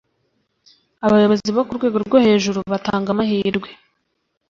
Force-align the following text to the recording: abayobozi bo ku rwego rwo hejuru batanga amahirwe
abayobozi 1.05 1.49
bo 1.55 1.61
ku 1.67 1.71
rwego 1.77 1.97
rwo 2.05 2.17
hejuru 2.25 2.59
batanga 2.71 3.07
amahirwe 3.11 3.69